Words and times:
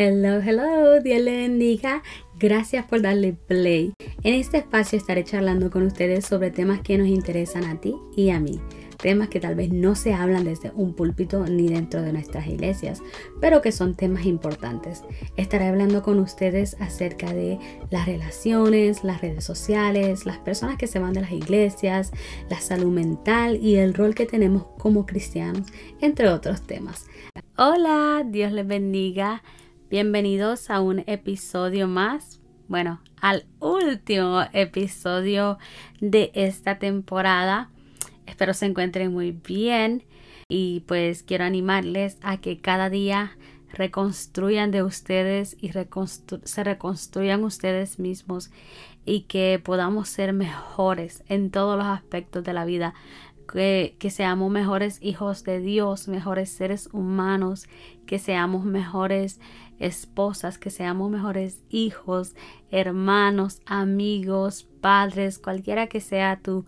Hello, 0.00 0.40
hello, 0.40 1.00
Dios 1.00 1.20
le 1.22 1.38
bendiga. 1.38 2.04
Gracias 2.38 2.86
por 2.86 3.02
darle 3.02 3.32
play. 3.32 3.94
En 4.22 4.34
este 4.34 4.58
espacio 4.58 4.96
estaré 4.96 5.24
charlando 5.24 5.72
con 5.72 5.82
ustedes 5.82 6.24
sobre 6.24 6.52
temas 6.52 6.82
que 6.82 6.96
nos 6.96 7.08
interesan 7.08 7.64
a 7.64 7.80
ti 7.80 7.96
y 8.14 8.30
a 8.30 8.38
mí. 8.38 8.60
Temas 8.96 9.28
que 9.28 9.40
tal 9.40 9.56
vez 9.56 9.72
no 9.72 9.96
se 9.96 10.14
hablan 10.14 10.44
desde 10.44 10.70
un 10.76 10.94
púlpito 10.94 11.44
ni 11.46 11.66
dentro 11.66 12.00
de 12.00 12.12
nuestras 12.12 12.46
iglesias, 12.46 13.02
pero 13.40 13.60
que 13.60 13.72
son 13.72 13.96
temas 13.96 14.24
importantes. 14.24 15.02
Estaré 15.36 15.66
hablando 15.66 16.04
con 16.04 16.20
ustedes 16.20 16.76
acerca 16.78 17.32
de 17.32 17.58
las 17.90 18.06
relaciones, 18.06 19.02
las 19.02 19.20
redes 19.20 19.42
sociales, 19.42 20.26
las 20.26 20.38
personas 20.38 20.78
que 20.78 20.86
se 20.86 21.00
van 21.00 21.12
de 21.12 21.22
las 21.22 21.32
iglesias, 21.32 22.12
la 22.48 22.60
salud 22.60 22.92
mental 22.92 23.56
y 23.60 23.78
el 23.78 23.94
rol 23.94 24.14
que 24.14 24.26
tenemos 24.26 24.64
como 24.78 25.06
cristianos, 25.06 25.66
entre 26.00 26.28
otros 26.28 26.62
temas. 26.62 27.06
Hola, 27.56 28.24
Dios 28.24 28.52
les 28.52 28.64
bendiga. 28.64 29.42
Bienvenidos 29.90 30.68
a 30.68 30.82
un 30.82 31.02
episodio 31.06 31.88
más, 31.88 32.42
bueno, 32.68 33.00
al 33.22 33.46
último 33.58 34.42
episodio 34.52 35.56
de 36.02 36.30
esta 36.34 36.78
temporada. 36.78 37.70
Espero 38.26 38.52
se 38.52 38.66
encuentren 38.66 39.10
muy 39.14 39.32
bien 39.32 40.04
y 40.46 40.80
pues 40.80 41.22
quiero 41.22 41.44
animarles 41.44 42.18
a 42.20 42.36
que 42.36 42.60
cada 42.60 42.90
día 42.90 43.38
reconstruyan 43.72 44.72
de 44.72 44.82
ustedes 44.82 45.56
y 45.58 45.70
se 45.72 46.64
reconstruyan 46.64 47.42
ustedes 47.42 47.98
mismos 47.98 48.50
y 49.06 49.22
que 49.22 49.58
podamos 49.64 50.10
ser 50.10 50.34
mejores 50.34 51.24
en 51.28 51.50
todos 51.50 51.78
los 51.78 51.86
aspectos 51.86 52.44
de 52.44 52.52
la 52.52 52.66
vida. 52.66 52.92
Que, 53.50 53.96
que, 53.98 54.10
seamos 54.10 54.50
mejores 54.50 54.98
hijos 55.00 55.42
de 55.42 55.60
Dios, 55.60 56.06
mejores 56.06 56.50
seres 56.50 56.90
humanos, 56.92 57.66
que 58.04 58.18
seamos 58.18 58.66
mejores 58.66 59.40
esposas, 59.78 60.58
que 60.58 60.70
seamos 60.70 61.10
mejores 61.10 61.62
hijos, 61.70 62.34
hermanos, 62.70 63.60
amigos, 63.66 64.66
padres, 64.80 65.38
cualquiera 65.38 65.86
que 65.86 66.00
sea 66.00 66.40
tu, 66.40 66.66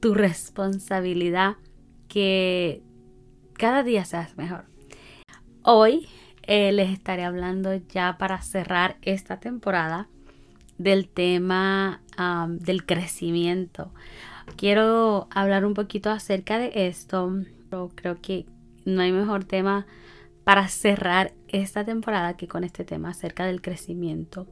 tu 0.00 0.14
responsabilidad, 0.14 1.56
que 2.08 2.82
cada 3.54 3.82
día 3.82 4.04
seas 4.04 4.36
mejor. 4.36 4.64
Hoy 5.62 6.08
eh, 6.42 6.72
les 6.72 6.90
estaré 6.90 7.24
hablando 7.24 7.74
ya 7.74 8.18
para 8.18 8.42
cerrar 8.42 8.96
esta 9.02 9.38
temporada 9.38 10.08
del 10.78 11.08
tema 11.08 12.00
del 12.48 12.84
crecimiento. 12.84 13.92
Quiero 14.56 15.28
hablar 15.30 15.64
un 15.64 15.74
poquito 15.74 16.10
acerca 16.10 16.58
de 16.58 16.88
esto. 16.88 17.32
creo 17.94 18.20
que 18.20 18.46
no 18.84 19.02
hay 19.02 19.12
mejor 19.12 19.44
tema 19.44 19.86
para 20.44 20.68
cerrar 20.68 21.32
esta 21.48 21.84
temporada 21.84 22.36
que 22.36 22.48
con 22.48 22.64
este 22.64 22.84
tema 22.84 23.10
acerca 23.10 23.46
del 23.46 23.62
crecimiento. 23.62 24.46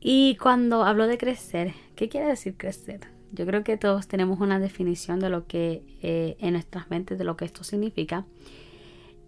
Y 0.00 0.36
cuando 0.36 0.84
hablo 0.84 1.06
de 1.06 1.18
crecer, 1.18 1.72
¿qué 1.96 2.08
quiere 2.08 2.26
decir 2.26 2.56
crecer? 2.56 3.00
Yo 3.32 3.46
creo 3.46 3.64
que 3.64 3.76
todos 3.76 4.08
tenemos 4.08 4.40
una 4.40 4.58
definición 4.58 5.20
de 5.20 5.30
lo 5.30 5.46
que 5.46 5.82
eh, 6.02 6.36
en 6.40 6.52
nuestras 6.52 6.90
mentes, 6.90 7.18
de 7.18 7.24
lo 7.24 7.36
que 7.36 7.44
esto 7.44 7.64
significa. 7.64 8.24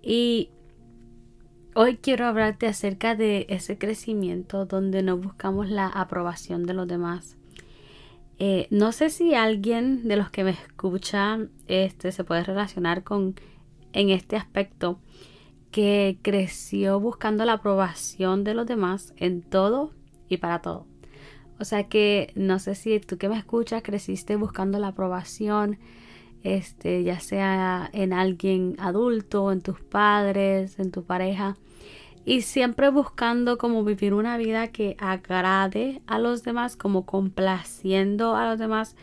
Y 0.02 0.50
hoy 1.74 1.96
quiero 1.96 2.27
hablarte 2.27 2.66
acerca 2.66 3.14
de 3.14 3.46
ese 3.48 3.78
crecimiento 3.78 4.64
donde 4.64 5.02
no 5.02 5.18
buscamos 5.18 5.68
la 5.68 5.86
aprobación 5.86 6.64
de 6.64 6.74
los 6.74 6.88
demás. 6.88 7.36
Eh, 8.38 8.68
no 8.70 8.92
sé 8.92 9.11
si 9.11 9.34
alguien 9.34 10.08
de 10.08 10.16
los 10.16 10.30
que 10.30 10.44
me 10.44 10.50
escuchan 10.50 11.50
este, 11.66 12.11
se 12.11 12.24
puede 12.24 12.42
relacionar 12.42 13.05
con 13.05 13.34
en 13.92 14.11
este 14.11 14.36
aspecto 14.36 14.98
que 15.70 16.18
creció 16.22 16.98
buscando 17.00 17.44
la 17.44 17.54
aprobación 17.54 18.44
de 18.44 18.54
los 18.54 18.66
demás 18.66 19.14
en 19.16 19.42
todo 19.42 19.92
y 20.28 20.38
para 20.38 20.60
todo. 20.60 20.86
O 21.58 21.64
sea 21.64 21.84
que 21.88 22.32
no 22.34 22.58
sé 22.58 22.74
si 22.74 22.98
tú 23.00 23.18
que 23.18 23.28
me 23.28 23.36
escuchas 23.36 23.82
creciste 23.82 24.36
buscando 24.36 24.78
la 24.78 24.88
aprobación, 24.88 25.78
este, 26.42 27.02
ya 27.02 27.20
sea 27.20 27.90
en 27.92 28.12
alguien 28.12 28.77
adulto, 28.78 29.52
en 29.52 29.61
tus 29.61 29.80
padres, 29.80 30.78
en 30.78 30.90
tu 30.90 31.05
pareja, 31.05 31.56
y 32.24 32.42
siempre 32.42 32.89
buscando 32.89 33.58
como 33.58 33.84
vivir 33.84 34.14
una 34.14 34.39
vida 34.39 34.68
que 34.68 34.96
agrade 34.98 36.00
a 36.06 36.18
los 36.18 36.42
demás, 36.42 36.77
como 36.77 37.05
complaciendo 37.05 38.36
a 38.36 38.48
los 38.48 38.58
demás 38.58 38.96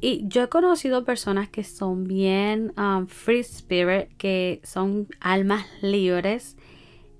y 0.00 0.26
yo 0.28 0.44
he 0.44 0.48
conocido 0.48 1.04
personas 1.04 1.48
que 1.48 1.62
son 1.62 2.04
bien 2.04 2.72
um, 2.78 3.06
free 3.06 3.40
spirit, 3.40 4.08
que 4.16 4.60
son 4.64 5.08
almas 5.20 5.66
libres 5.82 6.56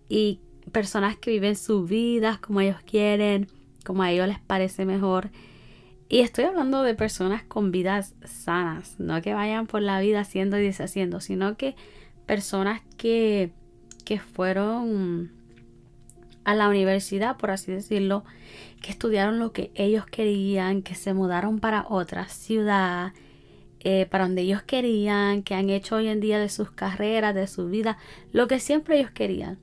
y 0.09 0.41
personas 0.73 1.17
que 1.17 1.31
viven 1.31 1.57
su 1.57 1.85
vida 1.85 2.39
como 2.41 2.61
ellos 2.63 2.81
quieren, 2.87 3.49
como 3.85 4.03
a 4.03 4.11
ellos 4.11 4.29
les 4.29 4.41
parece 4.41 4.87
mejor. 4.87 5.31
Y 6.09 6.21
estoy 6.21 6.45
hablando 6.45 6.83
de 6.83 6.95
personas 6.95 7.43
con 7.43 7.71
vidas 7.71 8.15
sanas, 8.25 8.99
no 8.99 9.21
que 9.21 9.35
vayan 9.35 9.67
por 9.67 9.83
la 9.83 10.01
vida 10.01 10.21
haciendo 10.21 10.59
y 10.59 10.63
deshaciendo, 10.63 11.21
sino 11.21 11.57
que 11.57 11.77
personas 12.27 12.81
que, 12.97 13.53
que 14.05 14.19
fueron 14.19 15.31
a 16.45 16.55
la 16.55 16.69
universidad, 16.69 17.37
por 17.37 17.51
así 17.51 17.73
decirlo, 17.73 18.25
que 18.81 18.91
estudiaron 18.91 19.39
lo 19.39 19.53
que 19.53 19.71
ellos 19.75 20.07
querían, 20.07 20.83
que 20.83 20.95
se 20.95 21.15
mudaron 21.15 21.59
para 21.59 21.87
otra 21.89 22.29
ciudad, 22.29 23.13
eh, 23.81 24.07
para 24.11 24.25
donde 24.25 24.43
ellos 24.43 24.63
querían, 24.63 25.43
que 25.43 25.55
han 25.55 25.71
hecho 25.71 25.97
hoy 25.97 26.09
en 26.09 26.21
día 26.21 26.39
de 26.39 26.49
sus 26.49 26.71
carreras, 26.71 27.35
de 27.35 27.47
su 27.47 27.67
vida, 27.69 27.99
lo 28.33 28.49
que 28.49 28.61
siempre 28.61 28.99
ellos 28.99 29.11
querían. 29.11 29.59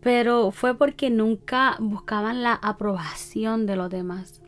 Pero 0.00 0.50
fue 0.52 0.76
porque 0.76 1.10
nunca 1.10 1.76
buscaban 1.80 2.42
la 2.42 2.54
aprobación 2.54 3.66
de 3.66 3.76
los 3.76 3.90
demás. 3.90 4.40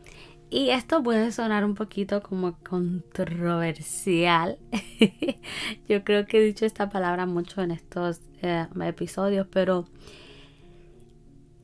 Y 0.48 0.70
esto 0.70 1.02
puede 1.02 1.30
sonar 1.30 1.64
un 1.64 1.74
poquito 1.76 2.22
como 2.22 2.58
controversial. 2.68 4.58
Yo 5.88 6.02
creo 6.02 6.26
que 6.26 6.38
he 6.38 6.44
dicho 6.44 6.66
esta 6.66 6.88
palabra 6.88 7.24
mucho 7.26 7.62
en 7.62 7.70
estos 7.70 8.20
eh, 8.42 8.66
episodios, 8.84 9.46
pero 9.48 9.86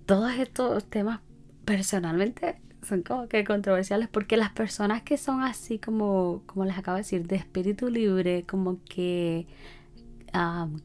todos 0.07 0.33
estos 0.35 0.85
temas 0.85 1.21
personalmente 1.65 2.61
son 2.87 3.03
como 3.03 3.29
que 3.29 3.45
controversiales 3.45 4.09
porque 4.09 4.37
las 4.37 4.53
personas 4.53 5.03
que 5.03 5.17
son 5.17 5.43
así 5.43 5.79
como, 5.79 6.43
como 6.47 6.65
les 6.65 6.79
acabo 6.79 6.95
de 6.95 7.03
decir, 7.03 7.27
de 7.27 7.37
espíritu 7.37 7.89
libre, 7.89 8.45
como 8.49 8.79
que 8.85 9.47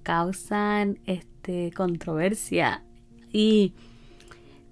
causan 0.04 1.00
este, 1.06 1.72
controversia. 1.76 2.84
Y 3.32 3.74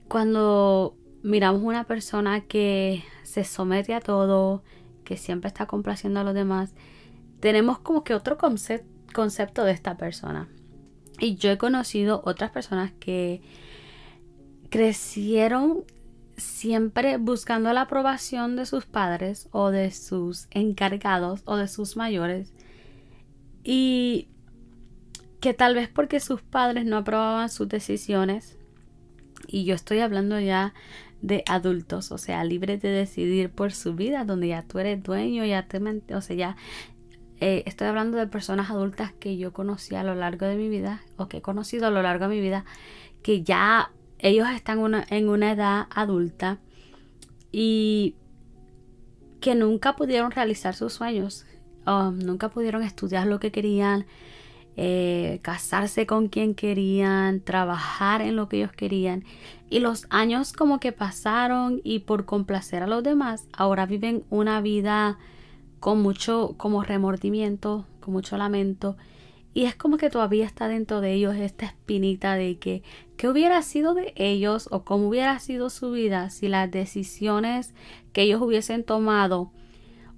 cuando 0.08 0.96
miramos 1.22 1.62
una 1.62 1.84
persona 1.84 2.42
que 2.42 3.04
se 3.24 3.44
somete 3.44 3.94
a 3.94 4.00
todo, 4.00 4.64
que 5.04 5.18
siempre 5.18 5.50
está 5.50 5.66
complaciendo 5.66 6.22
a 6.22 6.24
los 6.24 6.34
demás, 6.34 6.74
tenemos 7.40 7.80
como 7.80 8.04
que 8.04 8.16
otro 8.16 8.38
concepto 8.38 9.64
de 9.66 9.72
esta 9.72 9.98
persona. 9.98 10.48
Y 11.20 11.36
yo 11.36 11.52
he 11.52 11.58
conocido 11.58 12.22
otras 12.26 12.52
personas 12.52 12.94
que 13.00 13.42
crecieron 14.69 15.84
siempre 16.38 17.18
buscando 17.18 17.74
la 17.74 17.81
aprobación 17.81 18.56
de 18.56 18.66
sus 18.66 18.85
padres 18.85 19.50
o 19.52 19.72
de 19.72 19.91
sus 19.91 20.47
encargados 20.52 21.41
o 21.46 21.57
de 21.57 21.68
sus 21.68 21.97
mayores. 21.97 22.53
Y 23.63 24.28
que 25.41 25.53
tal 25.53 25.75
vez 25.75 25.90
porque 25.90 26.19
sus 26.19 26.41
padres 26.41 26.85
no 26.85 26.97
aprobaban 26.97 27.50
sus 27.50 27.68
decisiones 27.68 28.57
y 29.47 29.66
yo 29.66 29.75
estoy 29.75 30.00
hablando 30.00 30.40
ya 30.40 30.74
de 31.22 31.44
adultos, 31.47 32.12
o 32.12 32.18
sea, 32.18 32.44
libres 32.44 32.81
de 32.81 32.90
decidir 32.90 33.50
por 33.50 33.74
su 33.74 33.94
vida, 33.94 34.24
donde 34.24 34.50
ya 34.50 34.63
tú 34.63 34.80
eres 34.80 35.03
dueño, 35.03 35.46
ya 35.46 35.68
te 35.68 35.80
o 36.13 36.22
sea, 36.22 36.36
ya 36.36 36.56
eh, 37.41 37.63
estoy 37.66 37.88
hablando 37.88 38.18
de 38.18 38.28
personas 38.28 38.69
adultas 38.69 39.13
que 39.13 39.38
yo 39.38 39.51
conocí 39.51 39.96
a 39.96 40.03
lo 40.03 40.16
largo 40.16 40.46
de 40.46 40.56
mi 40.56 40.69
vida 40.69 41.01
o 41.18 41.28
que 41.28 41.38
he 41.38 41.41
conocido 41.41 41.88
a 41.88 41.90
lo 41.90 42.01
largo 42.01 42.28
de 42.28 42.36
mi 42.36 42.41
vida 42.41 42.66
que 43.22 43.44
ya 43.44 43.92
ellos 44.19 44.48
están 44.54 44.80
en 45.10 45.30
una 45.30 45.51
edad 45.51 45.88
adulta 45.89 46.60
y 47.51 48.16
que 49.42 49.56
nunca 49.56 49.95
pudieron 49.95 50.31
realizar 50.31 50.75
sus 50.75 50.94
sueños, 50.94 51.45
nunca 51.86 52.50
pudieron 52.50 52.83
estudiar 52.83 53.27
lo 53.27 53.39
que 53.39 53.51
querían, 53.51 54.06
eh, 54.75 55.39
casarse 55.42 56.06
con 56.06 56.27
quien 56.27 56.54
querían, 56.54 57.42
trabajar 57.42 58.21
en 58.21 58.36
lo 58.36 58.48
que 58.48 58.57
ellos 58.57 58.71
querían. 58.71 59.24
Y 59.69 59.80
los 59.80 60.06
años 60.10 60.54
como 60.54 60.80
que 60.80 60.92
pasaron 60.92 61.81
y 61.83 62.00
por 62.00 62.25
complacer 62.25 62.83
a 62.83 62.88
los 62.88 63.04
demás, 63.04 63.48
ahora 63.54 63.86
viven 63.86 64.24
una 64.30 64.62
vida 64.62 65.18
con 65.80 66.01
mucho 66.01 66.56
como 66.57 66.83
remordimiento, 66.83 67.86
con 68.00 68.13
mucho 68.13 68.38
lamento 68.38 68.98
y 69.59 69.65
es 69.65 69.75
como 69.75 69.97
que 69.97 70.09
todavía 70.09 70.45
está 70.45 70.69
dentro 70.69 71.01
de 71.01 71.11
ellos 71.11 71.35
esta 71.35 71.65
espinita 71.65 72.35
de 72.35 72.59
que 72.59 72.81
qué 73.17 73.27
hubiera 73.27 73.61
sido 73.61 73.94
de 73.94 74.13
ellos 74.15 74.69
o 74.71 74.85
cómo 74.85 75.09
hubiera 75.09 75.38
sido 75.39 75.69
su 75.69 75.91
vida 75.91 76.29
si 76.29 76.47
las 76.47 76.71
decisiones 76.71 77.73
que 78.13 78.21
ellos 78.21 78.41
hubiesen 78.41 78.85
tomado 78.85 79.51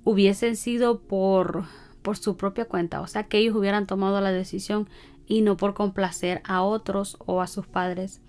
hubiesen 0.03 0.55
sido 0.55 0.99
por 0.99 1.63
por 2.03 2.17
su 2.17 2.37
propia 2.37 2.65
cuenta, 2.65 3.01
o 3.01 3.07
sea, 3.07 3.23
que 3.23 3.39
ellos 3.39 3.55
hubieran 3.55 3.87
tomado 3.87 4.21
la 4.21 4.31
decisión 4.31 4.87
y 5.25 5.41
no 5.41 5.57
por 5.57 5.73
complacer 5.73 6.43
a 6.43 6.61
otros 6.61 7.17
o 7.25 7.41
a 7.41 7.47
sus 7.47 7.65
padres. 7.65 8.21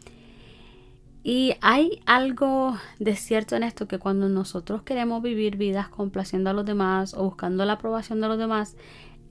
Y 1.23 1.57
hay 1.61 2.01
algo 2.07 2.75
de 2.99 3.17
cierto 3.17 3.55
en 3.55 3.65
esto 3.65 3.87
que 3.87 3.99
cuando 3.99 4.31
nosotros 4.31 4.83
queremos 4.83 5.23
vivir 5.23 5.59
vidas 5.59 5.91
complaciendo 5.91 6.49
a 6.49 6.53
los 6.55 6.65
demás 6.65 7.13
o 7.13 7.23
buscando 7.25 7.67
la 7.67 7.75
aprobación 7.75 8.23
de 8.23 8.29
los 8.29 8.39
demás, 8.39 8.77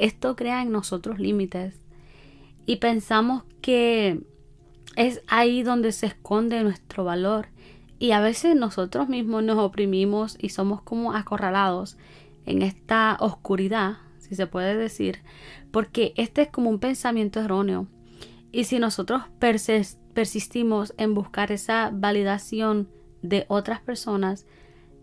esto 0.02 0.36
crea 0.36 0.64
en 0.64 0.72
nosotros 0.72 1.20
límites. 1.20 1.80
Y 2.66 2.78
pensamos 2.78 3.44
que 3.62 4.22
es 4.96 5.22
ahí 5.28 5.62
donde 5.62 5.92
se 5.92 6.08
esconde 6.08 6.64
nuestro 6.64 7.04
valor. 7.04 7.48
Y 8.00 8.12
a 8.12 8.20
veces 8.20 8.56
nosotros 8.56 9.10
mismos 9.10 9.44
nos 9.44 9.60
oprimimos 9.60 10.38
y 10.42 10.50
somos 10.50 10.82
como 10.82 11.14
acorralados 11.14 11.98
en 12.48 12.64
esta 12.64 13.16
oscuridad, 13.20 13.98
si 14.18 14.34
se 14.34 14.48
puede 14.48 14.76
decir, 14.76 15.20
porque 15.70 16.14
este 16.18 16.42
es 16.42 16.48
como 16.50 16.72
un 16.72 16.80
pensamiento 16.80 17.40
erróneo. 17.40 17.86
Y 18.52 18.64
si 18.64 18.80
nosotros 18.80 19.22
persistimos 19.38 20.96
en 20.98 21.14
buscar 21.14 21.52
esa 21.52 21.92
validación 21.94 22.90
de 23.22 23.46
otras 23.50 23.82
personas, 23.82 24.48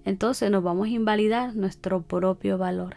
entonces 0.05 0.51
nos 0.51 0.65
vamos 0.65 0.89
a 0.89 0.91
invalidar 0.91 1.55
nuestro 1.55 2.03
propio 2.03 2.59
valor. 2.59 2.97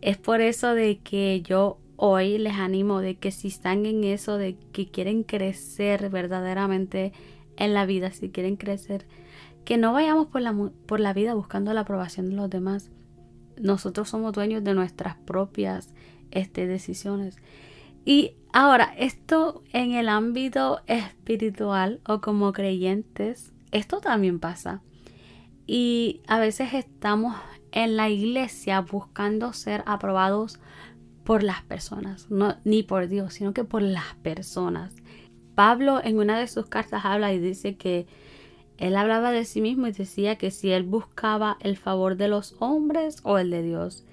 Es 0.00 0.16
por 0.16 0.40
eso 0.40 0.74
de 0.74 0.98
que 0.98 1.42
yo 1.42 1.78
hoy 1.96 2.38
les 2.38 2.54
animo 2.54 3.00
de 3.00 3.16
que 3.16 3.32
si 3.32 3.48
están 3.48 3.84
en 3.84 4.04
eso, 4.04 4.38
de 4.38 4.56
que 4.72 4.88
quieren 4.88 5.24
crecer 5.24 6.10
verdaderamente 6.10 7.12
en 7.56 7.74
la 7.74 7.86
vida, 7.86 8.12
si 8.12 8.30
quieren 8.30 8.56
crecer, 8.56 9.06
que 9.64 9.76
no 9.76 9.92
vayamos 9.92 10.28
por 10.28 10.40
la, 10.40 10.54
por 10.86 11.00
la 11.00 11.12
vida 11.12 11.34
buscando 11.34 11.72
la 11.72 11.80
aprobación 11.80 12.30
de 12.30 12.36
los 12.36 12.48
demás. 12.48 12.90
Nosotros 13.60 14.08
somos 14.08 14.32
dueños 14.32 14.62
de 14.62 14.74
nuestras 14.74 15.16
propias 15.16 15.92
este, 16.30 16.68
decisiones. 16.68 17.36
Y 18.04 18.36
ahora, 18.52 18.94
esto 18.96 19.64
en 19.72 19.92
el 19.92 20.08
ámbito 20.08 20.80
espiritual 20.86 22.00
o 22.06 22.20
como 22.20 22.52
creyentes, 22.52 23.52
esto 23.72 24.00
también 24.00 24.38
pasa. 24.38 24.82
Y 25.66 26.22
a 26.28 26.38
veces 26.38 26.72
estamos 26.72 27.34
en 27.72 27.96
la 27.96 28.08
iglesia 28.08 28.80
buscando 28.80 29.52
ser 29.52 29.82
aprobados 29.86 30.58
por 31.24 31.42
las 31.42 31.62
personas, 31.62 32.30
no 32.30 32.56
ni 32.64 32.82
por 32.82 33.08
Dios, 33.08 33.34
sino 33.34 33.52
que 33.52 33.64
por 33.64 33.82
las 33.82 34.14
personas. 34.22 34.94
Pablo 35.54 36.00
en 36.02 36.18
una 36.18 36.38
de 36.38 36.46
sus 36.46 36.66
cartas 36.66 37.04
habla 37.04 37.32
y 37.32 37.38
dice 37.38 37.76
que 37.76 38.06
él 38.78 38.96
hablaba 38.96 39.32
de 39.32 39.44
sí 39.44 39.60
mismo 39.60 39.88
y 39.88 39.92
decía 39.92 40.36
que 40.36 40.50
si 40.50 40.70
él 40.70 40.84
buscaba 40.84 41.58
el 41.60 41.76
favor 41.76 42.16
de 42.16 42.28
los 42.28 42.54
hombres 42.60 43.20
o 43.24 43.38
el 43.38 43.50
de 43.50 43.62
Dios. 43.62 44.04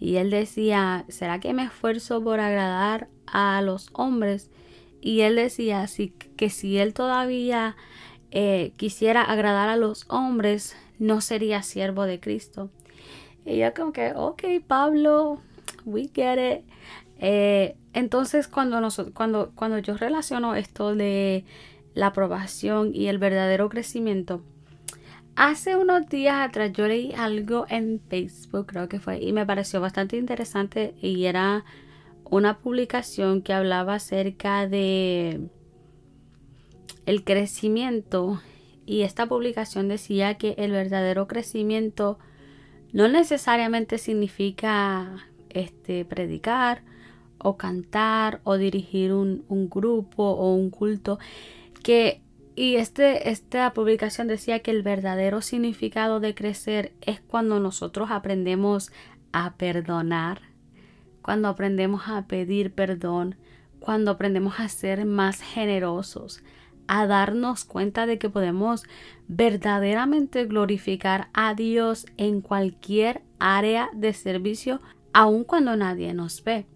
Y 0.00 0.16
él 0.16 0.30
decía, 0.30 1.04
¿será 1.08 1.40
que 1.40 1.54
me 1.54 1.64
esfuerzo 1.64 2.22
por 2.22 2.40
agradar 2.40 3.08
a 3.26 3.62
los 3.62 3.90
hombres? 3.92 4.50
Y 5.00 5.20
él 5.20 5.36
decía 5.36 5.82
así 5.82 6.12
que 6.36 6.50
si 6.50 6.78
él 6.78 6.94
todavía 6.94 7.76
eh, 8.30 8.72
quisiera 8.76 9.22
agradar 9.22 9.68
a 9.68 9.76
los 9.76 10.04
hombres, 10.08 10.76
no 10.98 11.20
sería 11.20 11.62
siervo 11.62 12.04
de 12.04 12.20
Cristo. 12.20 12.70
Y 13.48 13.58
yo 13.58 13.72
como 13.74 13.92
que, 13.92 14.12
ok, 14.14 14.42
Pablo, 14.66 15.40
we 15.84 16.10
get 16.14 16.38
it. 16.38 16.64
Eh, 17.18 17.76
entonces 17.94 18.46
cuando, 18.46 18.80
cuando, 19.14 19.52
cuando 19.54 19.78
yo 19.78 19.96
relaciono 19.96 20.54
esto 20.54 20.94
de 20.94 21.44
la 21.94 22.08
aprobación 22.08 22.94
y 22.94 23.08
el 23.08 23.18
verdadero 23.18 23.68
crecimiento, 23.68 24.42
Hace 25.40 25.76
unos 25.76 26.08
días 26.08 26.48
atrás 26.48 26.72
yo 26.72 26.88
leí 26.88 27.12
algo 27.12 27.64
en 27.68 28.00
Facebook, 28.08 28.66
creo 28.66 28.88
que 28.88 28.98
fue, 28.98 29.22
y 29.22 29.32
me 29.32 29.46
pareció 29.46 29.80
bastante 29.80 30.16
interesante 30.16 30.96
y 31.00 31.26
era 31.26 31.64
una 32.24 32.58
publicación 32.58 33.42
que 33.42 33.52
hablaba 33.52 33.94
acerca 33.94 34.66
de 34.66 35.48
el 37.06 37.22
crecimiento 37.22 38.42
y 38.84 39.02
esta 39.02 39.26
publicación 39.26 39.86
decía 39.86 40.34
que 40.38 40.56
el 40.58 40.72
verdadero 40.72 41.28
crecimiento 41.28 42.18
no 42.92 43.08
necesariamente 43.08 43.98
significa 43.98 45.26
este 45.50 46.04
predicar 46.04 46.82
o 47.38 47.56
cantar 47.56 48.40
o 48.44 48.56
dirigir 48.56 49.12
un, 49.12 49.44
un 49.48 49.68
grupo 49.70 50.24
o 50.24 50.54
un 50.54 50.70
culto 50.70 51.18
que 51.82 52.22
y 52.58 52.74
este, 52.74 53.30
esta 53.30 53.72
publicación 53.72 54.26
decía 54.26 54.58
que 54.58 54.72
el 54.72 54.82
verdadero 54.82 55.42
significado 55.42 56.18
de 56.18 56.34
crecer 56.34 56.92
es 57.02 57.20
cuando 57.20 57.60
nosotros 57.60 58.10
aprendemos 58.10 58.90
a 59.30 59.54
perdonar, 59.54 60.40
cuando 61.22 61.46
aprendemos 61.46 62.08
a 62.08 62.26
pedir 62.26 62.72
perdón, 62.72 63.36
cuando 63.78 64.10
aprendemos 64.10 64.58
a 64.58 64.68
ser 64.68 65.04
más 65.04 65.40
generosos, 65.40 66.42
a 66.88 67.06
darnos 67.06 67.64
cuenta 67.64 68.06
de 68.06 68.18
que 68.18 68.30
podemos 68.30 68.84
verdaderamente 69.28 70.46
glorificar 70.46 71.28
a 71.32 71.54
Dios 71.54 72.06
en 72.16 72.40
cualquier 72.40 73.22
área 73.38 73.90
de 73.94 74.12
servicio, 74.14 74.80
aun 75.12 75.44
cuando 75.44 75.76
nadie 75.76 76.14
nos 76.14 76.42
ve. 76.42 76.66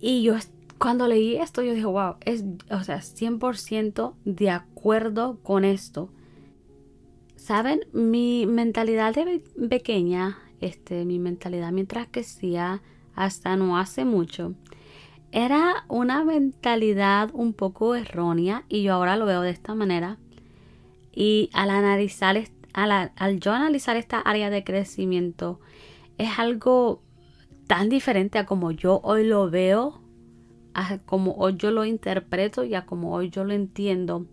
Y 0.00 0.22
yo 0.22 0.36
cuando 0.78 1.08
leí 1.08 1.36
esto, 1.36 1.62
yo 1.62 1.74
dije, 1.74 1.86
wow, 1.86 2.14
es, 2.24 2.44
o 2.70 2.82
sea, 2.84 2.98
100% 2.98 4.14
de 4.24 4.50
acuerdo 4.50 5.40
con 5.42 5.64
esto. 5.64 6.10
Saben, 7.34 7.80
mi 7.92 8.46
mentalidad 8.46 9.14
de 9.14 9.42
pequeña, 9.68 10.38
este, 10.60 11.04
mi 11.04 11.18
mentalidad 11.18 11.72
mientras 11.72 12.06
que 12.06 12.20
crecía 12.20 12.82
hasta 13.14 13.56
no 13.56 13.76
hace 13.78 14.04
mucho, 14.04 14.54
era 15.32 15.84
una 15.88 16.24
mentalidad 16.24 17.30
un 17.32 17.52
poco 17.52 17.94
errónea 17.94 18.64
y 18.68 18.82
yo 18.82 18.94
ahora 18.94 19.16
lo 19.16 19.26
veo 19.26 19.42
de 19.42 19.50
esta 19.50 19.74
manera. 19.74 20.18
Y 21.12 21.50
al 21.52 21.70
analizar, 21.70 22.36
al, 22.72 23.12
al 23.14 23.40
yo 23.40 23.52
analizar 23.52 23.96
esta 23.96 24.20
área 24.20 24.50
de 24.50 24.64
crecimiento, 24.64 25.60
es 26.16 26.38
algo 26.38 27.02
tan 27.66 27.88
diferente 27.88 28.38
a 28.38 28.46
como 28.46 28.70
yo 28.70 29.00
hoy 29.02 29.24
lo 29.24 29.50
veo 29.50 30.00
como 31.06 31.32
hoy 31.32 31.56
yo 31.56 31.70
lo 31.70 31.84
interpreto 31.84 32.64
y 32.64 32.74
a 32.74 32.86
como 32.86 33.14
hoy 33.14 33.30
yo 33.30 33.44
lo 33.44 33.52
entiendo. 33.52 34.26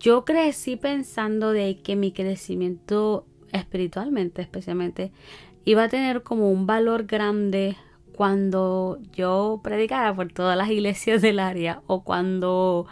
Yo 0.00 0.24
crecí 0.24 0.76
pensando 0.76 1.52
de 1.52 1.80
que 1.80 1.96
mi 1.96 2.12
crecimiento 2.12 3.26
espiritualmente 3.52 4.42
especialmente 4.42 5.10
iba 5.64 5.84
a 5.84 5.88
tener 5.88 6.22
como 6.22 6.50
un 6.50 6.66
valor 6.66 7.04
grande 7.06 7.76
cuando 8.18 8.98
yo 9.12 9.60
predicara 9.62 10.12
por 10.12 10.32
todas 10.32 10.56
las 10.56 10.68
iglesias 10.70 11.22
del 11.22 11.38
área 11.38 11.82
o 11.86 12.02
cuando 12.02 12.88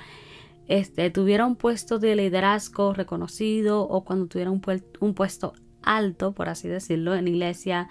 este, 0.69 1.11
tuviera 1.11 1.45
un 1.47 1.57
puesto 1.57 1.99
de 1.99 2.15
liderazgo 2.15 2.95
reconocido 2.95 3.83
o 3.83 4.05
cuando 4.05 4.29
tuviera 4.29 4.53
un, 4.53 4.63
un 5.01 5.15
puesto 5.15 5.55
alto, 5.83 6.31
por 6.31 6.49
así 6.49 6.69
decirlo, 6.69 7.17
en 7.17 7.27
iglesia, 7.27 7.89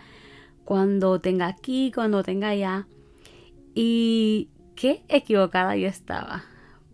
cuando 0.64 1.20
tenga 1.20 1.48
aquí, 1.48 1.92
cuando 1.94 2.24
tenga 2.24 2.48
allá. 2.48 2.88
Y 3.74 4.48
qué 4.78 5.04
equivocada 5.10 5.76
yo 5.76 5.90
estaba. 5.90 6.46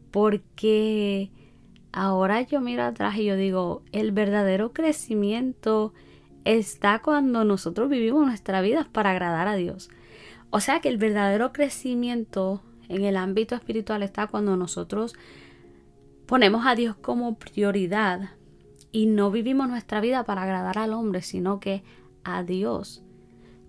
Porque 0.10 1.30
ahora 1.92 2.42
yo 2.42 2.62
miro 2.62 2.82
atrás 2.82 3.16
y 3.18 3.26
yo 3.26 3.36
digo, 3.36 3.84
el 3.92 4.12
verdadero 4.12 4.74
crecimiento 4.74 5.94
está 6.46 6.98
cuando 6.98 7.46
nosotros 7.46 7.90
vivimos 7.90 8.26
nuestra 8.26 8.62
vida 8.62 8.90
para 8.92 9.12
agradar 9.12 9.48
a 9.48 9.54
Dios. 9.54 9.92
O 10.52 10.60
sea 10.60 10.82
que 10.82 10.90
el 10.90 10.98
verdadero 10.98 11.54
crecimiento 11.54 12.62
en 12.90 13.06
el 13.06 13.16
ámbito 13.16 13.56
espiritual 13.56 14.04
está 14.04 14.28
cuando 14.28 14.58
nosotros 14.58 15.14
ponemos 16.26 16.66
a 16.66 16.76
Dios 16.76 16.96
como 16.98 17.36
prioridad 17.36 18.32
y 18.92 19.06
no 19.06 19.32
vivimos 19.32 19.70
nuestra 19.70 20.02
vida 20.02 20.26
para 20.26 20.44
agradar 20.44 20.78
al 20.78 20.94
hombre, 20.94 21.22
sino 21.22 21.60
que 21.60 21.84
a 22.24 22.44
Dios. 22.44 23.02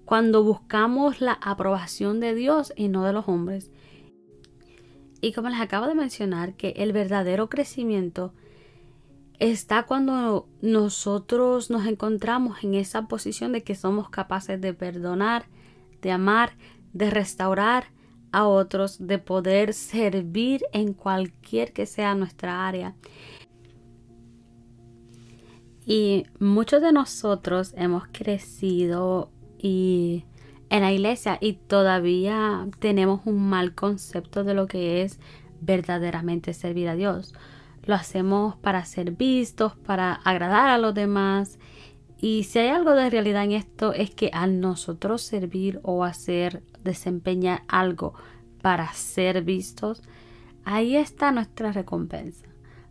Cuando 0.05 0.43
buscamos 0.43 1.21
la 1.21 1.39
aprobación 1.41 2.19
de 2.19 2.35
Dios 2.35 2.73
y 2.77 2.89
no 2.89 3.05
de 3.05 3.12
los 3.12 3.29
hombres. 3.29 3.71
Y 5.21 5.33
como 5.33 5.49
les 5.49 5.61
acabo 5.61 5.87
de 5.87 5.95
mencionar, 5.95 6.55
que 6.55 6.71
el 6.77 6.93
verdadero 6.93 7.49
crecimiento 7.49 8.35
está 9.39 9.85
cuando 9.85 10.49
nosotros 10.61 11.71
nos 11.71 11.87
encontramos 11.87 12.62
en 12.65 12.75
esa 12.75 13.07
posición 13.07 13.53
de 13.53 13.62
que 13.62 13.77
somos 13.77 14.11
capaces 14.11 14.61
de 14.61 14.75
perdonar, 14.75 15.47
de 16.01 16.11
amar, 16.11 16.57
de 16.93 17.11
restaurar 17.11 17.87
a 18.33 18.47
otros, 18.47 19.07
de 19.07 19.19
poder 19.19 19.75
servir 19.75 20.63
en 20.73 20.95
cualquier 20.95 21.73
que 21.73 21.87
sea 21.87 22.15
nuestra 22.15 22.67
área. 22.67 22.95
Y 25.85 26.27
muchos 26.39 26.81
de 26.81 26.93
nosotros 26.93 27.75
hemos 27.77 28.05
crecido 28.13 29.31
y 29.59 30.25
en 30.71 30.83
la 30.83 30.93
iglesia 30.93 31.39
y 31.41 31.55
todavía 31.55 32.67
tenemos 32.79 33.21
un 33.27 33.49
mal 33.49 33.75
concepto 33.75 34.45
de 34.45 34.55
lo 34.55 34.67
que 34.67 35.03
es 35.03 35.19
verdaderamente 35.61 36.55
servir 36.55 36.89
a 36.89 36.95
Dios. 36.95 37.35
Lo 37.85 37.95
hacemos 37.95 38.57
para 38.57 38.85
ser 38.85 39.11
vistos, 39.11 39.77
para 39.77 40.15
agradar 40.15 40.69
a 40.69 40.79
los 40.79 40.95
demás. 40.95 41.59
Y 42.23 42.45
si 42.45 42.61
hay 42.61 42.69
algo 42.69 42.93
de 42.93 43.11
realidad 43.11 43.43
en 43.43 43.50
esto 43.50 43.93
es 43.93 44.14
que 44.14 44.31
al 44.33 44.61
nosotros 44.61 45.23
servir 45.23 45.81
o 45.83 46.05
hacer, 46.05 46.62
desempeñar 46.85 47.64
algo 47.67 48.14
para 48.62 48.93
ser 48.93 49.43
vistos, 49.43 50.02
ahí 50.64 50.95
está 50.95 51.33
nuestra 51.33 51.73
recompensa. 51.73 52.47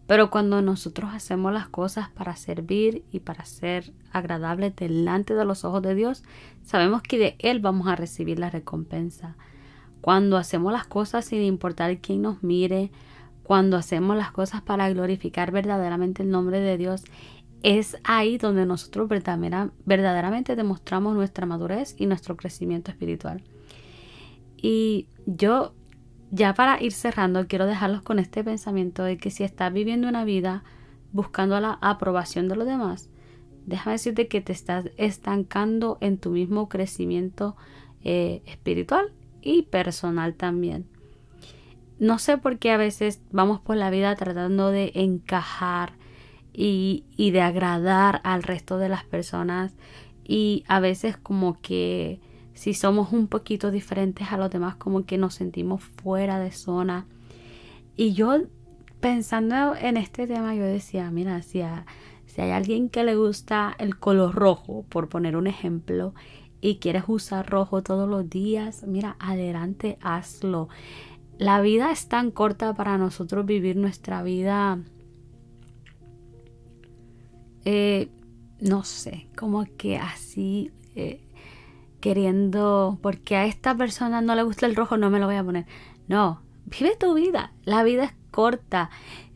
Pero 0.05 0.29
cuando 0.29 0.61
nosotros 0.61 1.11
hacemos 1.13 1.53
las 1.53 1.69
cosas 1.69 2.09
para 2.09 2.35
servir 2.35 3.05
y 3.09 3.21
para 3.21 3.45
ser 3.45 3.93
agradables 4.11 4.75
delante 4.75 5.33
de 5.33 5.45
los 5.45 5.63
ojos 5.63 5.81
de 5.81 5.95
Dios, 5.95 6.25
sabemos 6.61 7.01
que 7.01 7.17
de 7.17 7.35
Él 7.39 7.61
vamos 7.61 7.88
a 7.88 7.95
recibir 7.95 8.38
la 8.38 8.50
recompensa. 8.50 9.38
Cuando 10.01 10.35
hacemos 10.35 10.73
las 10.73 10.88
cosas 10.88 11.23
sin 11.23 11.41
importar 11.41 12.00
quién 12.00 12.21
nos 12.23 12.43
mire, 12.43 12.91
cuando 13.43 13.77
hacemos 13.77 14.17
las 14.17 14.31
cosas 14.31 14.61
para 14.61 14.89
glorificar 14.89 15.51
verdaderamente 15.51 16.21
el 16.21 16.31
nombre 16.31 16.59
de 16.59 16.77
Dios, 16.77 17.05
es 17.63 17.98
ahí 18.03 18.38
donde 18.38 18.65
nosotros 18.65 19.08
verdaderamente 19.10 20.56
demostramos 20.56 21.15
nuestra 21.15 21.46
madurez 21.46 21.96
y 21.98 22.06
nuestro 22.06 22.36
crecimiento 22.36 22.91
espiritual. 22.91 23.44
Y 24.58 25.08
yo, 25.25 25.74
ya 26.32 26.53
para 26.53 26.82
ir 26.82 26.91
cerrando, 26.91 27.48
quiero 27.48 27.65
dejarlos 27.65 28.01
con 28.01 28.20
este 28.20 28.44
pensamiento 28.44 29.03
de 29.03 29.18
que 29.18 29.32
si 29.32 29.44
estás 29.44 29.72
viviendo 29.72 30.08
una 30.08 30.25
vida 30.25 30.63
buscando 31.12 31.60
la 31.60 31.77
aprobación 31.82 32.48
de 32.48 32.56
los 32.56 32.65
demás, 32.65 33.10
déjame 33.65 33.94
decirte 33.94 34.27
que 34.27 34.41
te 34.41 34.53
estás 34.53 34.86
estancando 34.98 35.98
en 36.01 36.18
tu 36.18 36.32
mismo 36.32 36.68
crecimiento 36.70 37.56
eh, 38.03 38.41
espiritual 38.46 39.13
y 39.41 39.63
personal 39.63 40.36
también. 40.36 40.88
No 42.00 42.18
sé 42.18 42.38
por 42.39 42.58
qué 42.58 42.72
a 42.72 42.77
veces 42.77 43.22
vamos 43.32 43.62
por 43.62 43.75
la 43.77 43.91
vida 43.91 44.15
tratando 44.15 44.72
de 44.72 44.91
encajar 44.96 46.00
y, 46.53 47.05
de 47.17 47.41
agradar 47.41 48.22
al 48.24 48.43
resto 48.43 48.77
de 48.77 48.89
las 48.89 49.03
personas 49.03 49.74
y 50.24 50.63
a 50.67 50.79
veces 50.79 51.17
como 51.17 51.60
que 51.62 52.20
si 52.53 52.74
somos 52.74 53.13
un 53.13 53.27
poquito 53.27 53.72
diferentes 53.72 54.31
a 54.31 54.38
los 54.38 54.50
demás, 54.50 54.75
como 54.75 55.05
que 55.05 55.17
nos 55.17 55.36
sentimos 55.36 55.84
fuera 55.84 56.39
de 56.39 56.51
zona. 56.51 57.08
Y 57.96 58.13
yo 58.13 58.41
pensando 59.00 59.75
en 59.75 59.98
este 59.98 60.27
tema, 60.27 60.53
yo 60.55 60.63
decía, 60.63 61.10
mira, 61.12 61.41
si, 61.41 61.62
si 62.25 62.41
hay 62.41 62.51
alguien 62.51 62.89
que 62.89 63.03
le 63.03 63.15
gusta 63.15 63.75
el 63.79 63.98
color 63.98 64.36
rojo, 64.36 64.86
por 64.89 65.10
poner 65.10 65.36
un 65.36 65.48
ejemplo, 65.48 66.13
y 66.62 66.75
quieres 66.75 67.03
usar 67.08 67.50
rojo 67.50 67.81
todos 67.81 68.08
los 68.08 68.29
días, 68.29 68.84
mira, 68.88 69.15
adelante, 69.20 69.98
hazlo. 70.01 70.70
La 71.39 71.60
vida 71.60 71.91
es 71.91 72.08
tan 72.08 72.29
corta 72.29 72.75
para 72.75 73.00
nosotros 73.00 73.46
vivir 73.48 73.75
nuestra 73.75 74.22
vida, 74.22 74.77
eh, 77.65 78.10
no 78.60 78.84
sé, 78.84 79.27
como 79.36 79.65
que 79.77 79.98
así, 79.98 80.72
eh, 80.96 81.22
queriendo, 82.00 83.00
porque 83.01 83.36
a 83.36 83.46
esta 83.46 83.75
persona 83.75 84.22
no 84.22 84.36
le 84.36 84.44
gusta 84.44 84.65
el 84.65 84.75
rojo, 84.75 84.98
no 84.98 85.10
me 85.10 85.20
lo 85.20 85.25
voy 85.25 85.36
a 85.36 85.44
poner. 85.44 85.65
No, 86.08 86.41
vive 86.65 86.96
tu 86.96 87.13
vida, 87.13 87.53
la 87.63 87.84
vida 87.84 88.06
es 88.06 88.13
corta. 88.32 88.89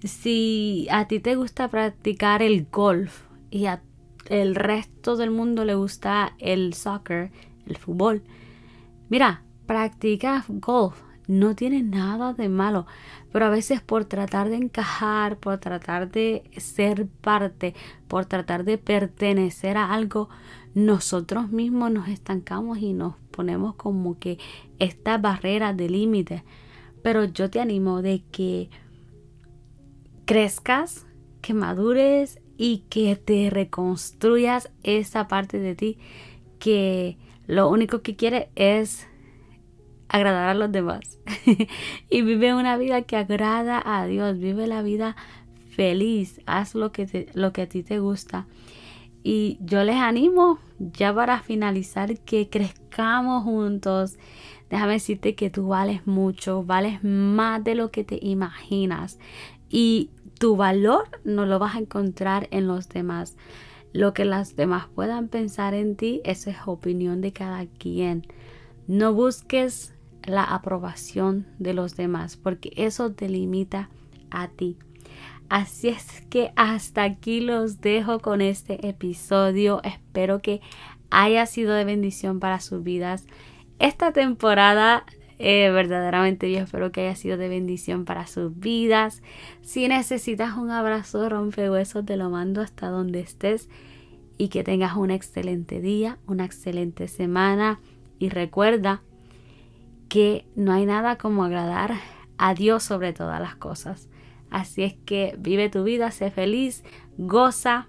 Si 0.04 0.88
a 0.92 1.08
ti 1.08 1.20
te 1.20 1.36
gusta 1.36 1.70
practicar 1.70 2.42
el 2.42 2.68
golf 2.72 3.24
y 3.50 3.66
a 3.66 3.82
el 4.28 4.56
resto 4.56 5.16
del 5.16 5.32
mundo 5.32 5.66
le 5.66 5.76
gusta 5.76 6.34
el 6.40 6.74
soccer, 6.74 7.32
el 7.68 7.78
fútbol. 7.78 8.24
Mira, 9.10 9.44
practica 9.66 10.44
golf, 10.48 11.02
no 11.28 11.56
tiene 11.56 11.84
nada 11.84 12.34
de 12.34 12.50
malo, 12.50 12.86
pero 13.32 13.46
a 13.46 13.50
veces 13.50 13.82
por 13.82 14.06
tratar 14.06 14.50
de 14.50 14.58
encajar, 14.58 15.38
por 15.38 15.58
tratar 15.60 16.12
de 16.12 16.44
ser 16.58 17.08
parte, 17.08 17.74
por 18.08 18.26
tratar 18.26 18.64
de 18.64 18.78
pertenecer 18.78 19.78
a 19.78 19.94
algo, 19.94 20.30
nosotros 20.74 21.50
mismos 21.52 21.92
nos 21.92 22.08
estancamos 22.10 22.78
y 22.80 22.94
nos 22.94 23.16
ponemos 23.32 23.76
como 23.76 24.20
que 24.20 24.38
esta 24.80 25.18
barrera 25.18 25.74
de 25.74 25.90
límite. 25.90 26.44
Pero 27.02 27.26
yo 27.26 27.50
te 27.50 27.60
animo 27.60 28.02
de 28.02 28.24
que 28.32 28.70
crezcas, 30.26 31.06
que 31.42 31.54
madures 31.54 32.40
y 32.58 32.80
que 32.90 33.16
te 33.16 33.50
reconstruyas 33.50 34.72
esa 34.84 35.28
parte 35.28 35.60
de 35.60 35.76
ti 35.76 35.98
que 36.60 37.18
lo 37.48 37.70
único 37.70 38.02
que 38.02 38.16
quiere 38.16 38.50
es 38.56 39.08
agradar 40.10 40.50
a 40.50 40.54
los 40.54 40.72
demás. 40.72 41.20
y 42.10 42.22
vive 42.22 42.54
una 42.54 42.78
vida 42.78 43.02
que 43.04 43.18
agrada 43.18 43.82
a 43.84 44.06
Dios, 44.06 44.38
vive 44.40 44.68
la 44.68 44.82
vida 44.82 45.16
feliz, 45.76 46.42
haz 46.46 46.76
lo 46.76 46.92
que, 46.92 47.30
lo 47.34 47.52
que 47.52 47.64
a 47.64 47.70
ti 47.70 47.84
te 47.84 48.00
gusta. 48.00 48.48
Y 49.24 49.58
yo 49.60 49.84
les 49.84 49.96
animo, 49.96 50.60
ya 50.78 51.14
para 51.14 51.42
finalizar, 51.42 52.20
que 52.20 52.48
crezcamos 52.48 53.44
juntos. 53.44 54.20
Déjame 54.70 54.94
decirte 54.94 55.34
que 55.34 55.50
tú 55.50 55.70
vales 55.70 56.06
mucho, 56.06 56.64
vales 56.64 57.04
más 57.04 57.64
de 57.64 57.74
lo 57.74 57.90
que 57.90 58.04
te 58.04 58.20
imaginas. 58.22 59.18
Y 59.68 60.12
tu 60.38 60.56
valor 60.56 61.10
no 61.24 61.48
lo 61.48 61.58
vas 61.58 61.76
a 61.76 61.80
encontrar 61.80 62.48
en 62.52 62.68
los 62.68 62.88
demás. 62.88 63.36
Lo 63.94 64.14
que 64.14 64.26
las 64.26 64.56
demás 64.56 64.88
puedan 64.94 65.28
pensar 65.30 65.74
en 65.74 65.96
ti, 65.96 66.22
eso 66.24 66.52
es 66.52 66.58
opinión 66.68 67.22
de 67.22 67.34
cada 67.34 67.66
quien. 67.66 68.28
No 68.88 69.12
busques 69.14 69.95
la 70.26 70.44
aprobación 70.44 71.46
de 71.60 71.74
los 71.74 71.96
demás, 71.96 72.38
porque 72.38 72.72
eso 72.76 73.12
te 73.12 73.30
limita 73.30 73.90
a 74.32 74.48
ti. 74.48 74.78
Así 75.50 75.90
es 75.90 76.22
que 76.30 76.52
hasta 76.56 77.04
aquí 77.04 77.40
los 77.40 77.82
dejo 77.82 78.20
con 78.20 78.42
este 78.42 78.88
episodio. 78.88 79.82
Espero 79.84 80.42
que 80.42 80.62
haya 81.12 81.46
sido 81.46 81.74
de 81.74 81.86
bendición 81.86 82.40
para 82.40 82.60
sus 82.60 82.84
vidas. 82.84 83.28
Esta 83.78 84.12
temporada 84.12 85.06
eh, 85.38 85.70
verdaderamente 85.70 86.50
yo 86.52 86.60
espero 86.60 86.92
que 86.92 87.02
haya 87.02 87.16
sido 87.16 87.38
de 87.38 87.50
bendición 87.50 88.06
para 88.06 88.26
sus 88.28 88.58
vidas. 88.58 89.22
Si 89.62 89.88
necesitas 89.88 90.58
un 90.58 90.72
abrazo 90.72 91.28
rompehuesos, 91.30 92.06
te 92.06 92.18
lo 92.18 92.30
mando 92.30 92.62
hasta 92.62 92.88
donde 92.88 93.20
estés 93.20 93.70
y 94.38 94.48
que 94.50 94.64
tengas 94.64 94.96
un 94.96 95.12
excelente 95.12 95.82
día, 95.82 96.18
una 96.26 96.46
excelente 96.46 97.08
semana. 97.08 97.80
Y 98.18 98.30
recuerda 98.30 99.02
que 100.10 100.46
no 100.56 100.72
hay 100.74 100.86
nada 100.86 101.18
como 101.18 101.44
agradar 101.44 101.96
a 102.38 102.54
Dios 102.54 102.84
sobre 102.84 103.14
todas 103.14 103.40
las 103.40 103.56
cosas. 103.56 104.10
Así 104.50 104.84
es 104.84 104.96
que 105.06 105.36
vive 105.38 105.70
tu 105.70 105.84
vida, 105.84 106.12
sé 106.12 106.32
feliz, 106.32 106.84
goza, 107.18 107.88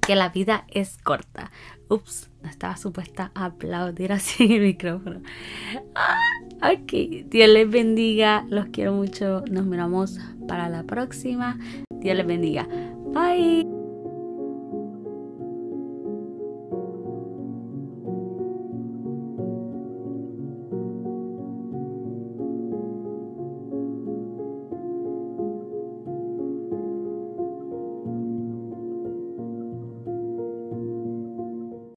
que 0.00 0.16
la 0.16 0.30
vida 0.30 0.64
es 0.68 0.98
corta. 0.98 1.50
Ups, 1.88 2.30
no 2.42 2.48
estaba 2.48 2.76
supuesta 2.76 3.30
a 3.34 3.46
aplaudir 3.46 4.12
así 4.12 4.54
el 4.54 4.62
micrófono. 4.62 5.22
Ah, 5.94 6.72
ok, 6.72 6.92
Dios 7.26 7.48
les 7.48 7.70
bendiga, 7.70 8.44
los 8.48 8.66
quiero 8.66 8.94
mucho. 8.94 9.42
Nos 9.50 9.66
miramos 9.66 10.18
para 10.48 10.68
la 10.68 10.84
próxima. 10.84 11.58
Dios 11.90 12.16
les 12.16 12.26
bendiga. 12.26 12.66
Bye. 13.12 13.71